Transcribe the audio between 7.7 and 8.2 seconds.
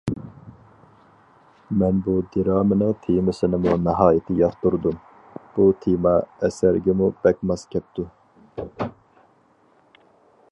كەپتۇ.